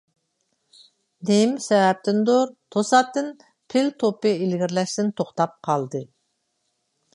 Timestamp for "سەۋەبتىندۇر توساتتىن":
1.65-3.29